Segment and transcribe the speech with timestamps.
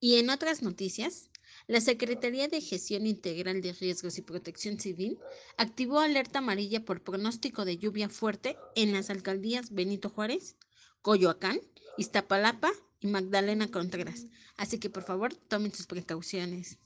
[0.00, 1.30] Y en otras noticias,
[1.66, 5.18] la Secretaría de Gestión Integral de Riesgos y Protección Civil
[5.56, 10.56] activó alerta amarilla por pronóstico de lluvia fuerte en las alcaldías Benito Juárez,
[11.00, 11.58] Coyoacán,
[11.96, 12.70] Iztapalapa
[13.04, 14.26] Magdalena Contreras.
[14.56, 16.78] Así que por favor tomen sus precauciones.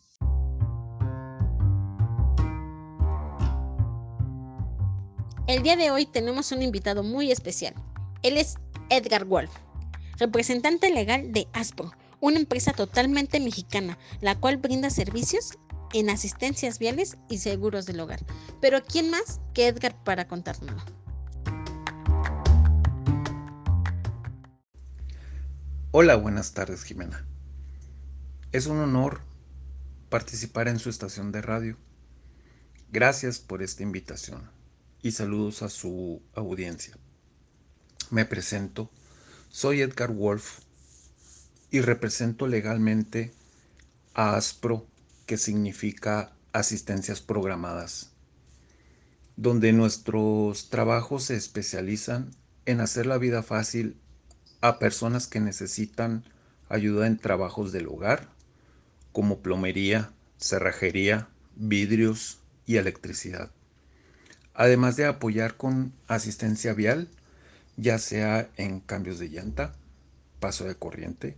[5.47, 7.75] El día de hoy tenemos un invitado muy especial.
[8.23, 8.57] Él es
[8.91, 9.51] Edgar Wolf,
[10.19, 15.57] representante legal de ASPRO, una empresa totalmente mexicana, la cual brinda servicios
[15.95, 18.21] en asistencias viales y seguros del hogar.
[18.61, 20.98] Pero ¿quién más que Edgar para contárnoslo?
[25.91, 27.25] Hola, buenas tardes Jimena.
[28.53, 29.23] Es un honor
[30.11, 31.79] participar en su estación de radio.
[32.93, 34.51] Gracias por esta invitación
[35.01, 36.95] y saludos a su audiencia.
[38.11, 38.91] Me presento,
[39.49, 40.59] soy Edgar Wolf
[41.71, 43.33] y represento legalmente
[44.13, 44.87] a ASPRO,
[45.25, 48.11] que significa asistencias programadas,
[49.37, 52.31] donde nuestros trabajos se especializan
[52.67, 53.99] en hacer la vida fácil
[54.61, 56.25] a personas que necesitan
[56.69, 58.29] ayuda en trabajos del hogar,
[59.13, 63.51] como plomería, cerrajería, vidrios y electricidad
[64.59, 67.09] además de apoyar con asistencia vial,
[67.77, 69.77] ya sea en cambios de llanta,
[70.41, 71.37] paso de corriente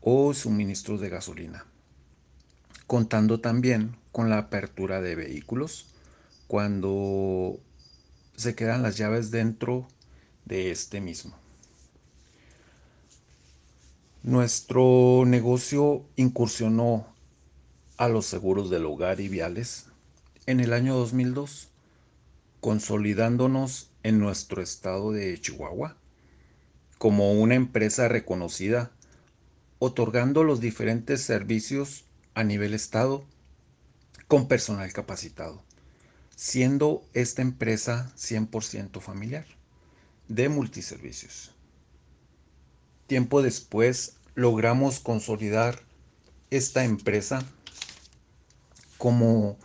[0.00, 1.66] o suministros de gasolina,
[2.86, 5.94] contando también con la apertura de vehículos
[6.48, 7.60] cuando
[8.34, 9.86] se quedan las llaves dentro
[10.46, 11.41] de este mismo.
[14.24, 17.12] Nuestro negocio incursionó
[17.96, 19.86] a los seguros del hogar y viales
[20.46, 21.70] en el año 2002
[22.60, 25.96] consolidándonos en nuestro estado de Chihuahua
[26.98, 28.92] como una empresa reconocida,
[29.80, 33.24] otorgando los diferentes servicios a nivel estado
[34.28, 35.64] con personal capacitado,
[36.36, 39.46] siendo esta empresa 100% familiar
[40.28, 41.56] de multiservicios.
[43.12, 45.82] Tiempo después logramos consolidar
[46.48, 47.44] esta empresa
[48.96, 49.58] como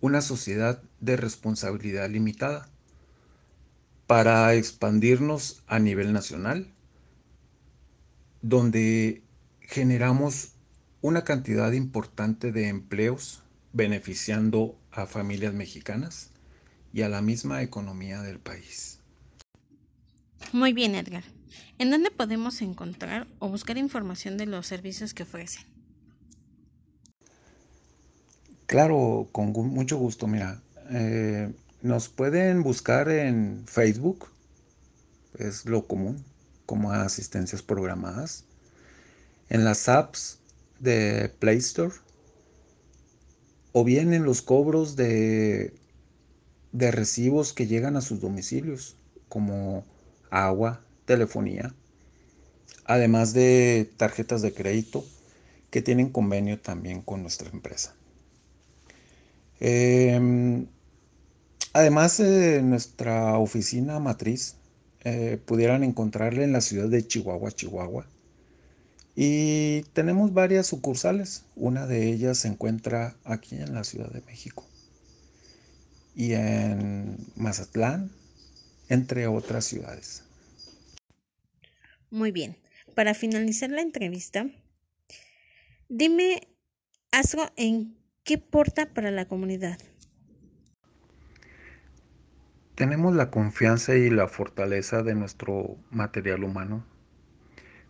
[0.00, 2.70] una sociedad de responsabilidad limitada
[4.06, 6.72] para expandirnos a nivel nacional,
[8.40, 9.22] donde
[9.60, 10.52] generamos
[11.02, 13.42] una cantidad importante de empleos
[13.74, 16.30] beneficiando a familias mexicanas
[16.94, 19.00] y a la misma economía del país.
[20.54, 21.35] Muy bien, Edgar.
[21.78, 25.64] ¿En dónde podemos encontrar o buscar información de los servicios que ofrecen?
[28.66, 30.26] Claro, con mucho gusto.
[30.26, 30.60] Mira,
[30.90, 31.52] eh,
[31.82, 34.28] nos pueden buscar en Facebook,
[35.38, 36.24] es lo común,
[36.66, 38.44] como asistencias programadas.
[39.48, 40.40] En las apps
[40.80, 41.94] de Play Store.
[43.72, 45.74] O bien en los cobros de,
[46.72, 48.96] de recibos que llegan a sus domicilios,
[49.28, 49.84] como
[50.30, 51.74] agua, telefonía.
[52.84, 55.04] Además de tarjetas de crédito
[55.70, 57.94] que tienen convenio también con nuestra empresa.
[59.60, 60.66] Em,
[61.76, 64.56] Además, de nuestra oficina matriz
[65.04, 68.06] eh, pudieran encontrarle en la ciudad de Chihuahua, Chihuahua.
[69.14, 71.44] Y tenemos varias sucursales.
[71.54, 74.64] Una de ellas se encuentra aquí en la Ciudad de México.
[76.14, 78.10] Y en Mazatlán,
[78.88, 80.22] entre otras ciudades.
[82.10, 82.56] Muy bien.
[82.94, 84.46] Para finalizar la entrevista,
[85.88, 86.48] dime
[87.10, 89.78] algo en qué porta para la comunidad.
[92.74, 96.84] Tenemos la confianza y la fortaleza de nuestro material humano,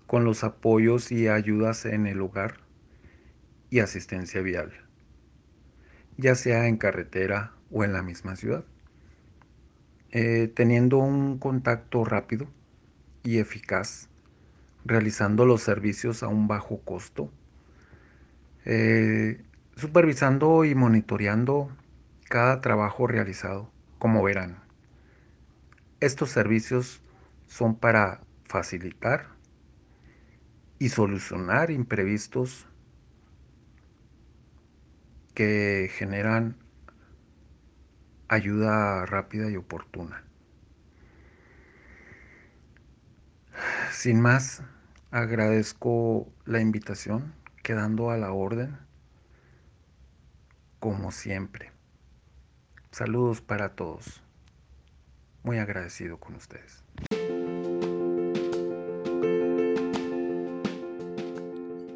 [0.07, 2.59] con los apoyos y ayudas en el hogar
[3.69, 4.73] y asistencia vial,
[6.17, 8.65] ya sea en carretera o en la misma ciudad.
[10.13, 12.47] Eh, teniendo un contacto rápido
[13.27, 14.09] y eficaz,
[14.85, 17.31] realizando los servicios a un bajo costo,
[18.65, 19.45] eh,
[19.77, 21.71] supervisando y monitoreando
[22.29, 24.59] cada trabajo realizado, como verán.
[26.01, 27.03] Estos servicios
[27.47, 29.29] son para facilitar
[30.79, 32.67] y solucionar imprevistos
[35.35, 36.57] que generan
[38.29, 40.26] ayuda rápida y oportuna.
[43.97, 44.61] Sin más,
[45.11, 47.33] agradezco la invitación,
[47.63, 48.77] quedando a la orden,
[50.81, 51.73] como siempre.
[52.91, 54.21] Saludos para todos
[55.43, 56.85] muy agradecido con ustedes.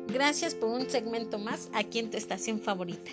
[0.09, 3.11] Gracias por un segmento más aquí en tu estación favorita.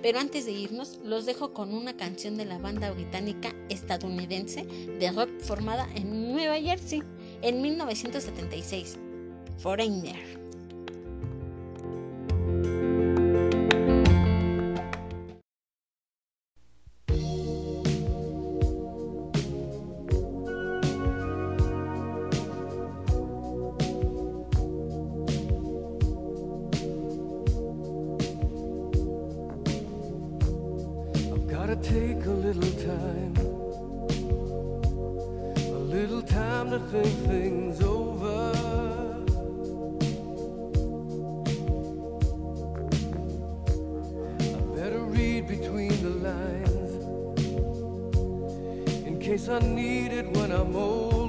[0.00, 5.12] Pero antes de irnos, los dejo con una canción de la banda británica estadounidense de
[5.12, 7.02] rock formada en Nueva Jersey
[7.42, 8.98] en 1976,
[9.58, 10.41] Foreigner.
[46.02, 47.04] The lines
[49.06, 51.21] in case I need it when I'm old.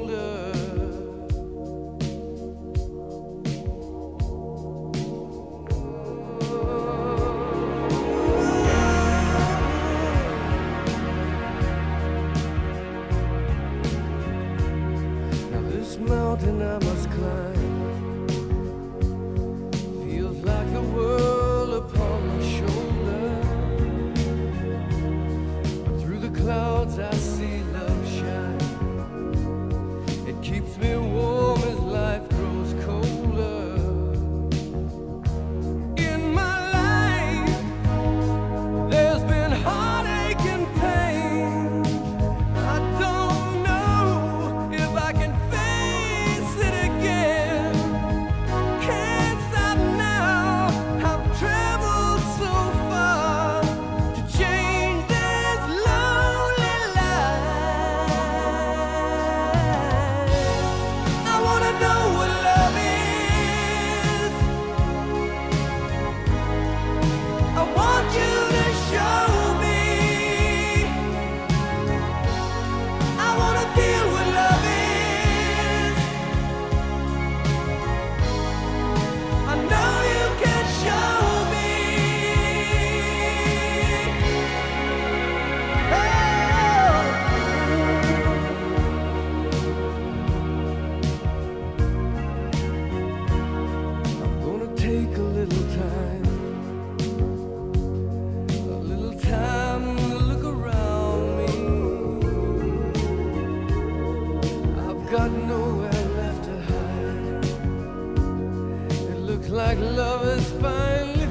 [109.75, 111.23] like love is finally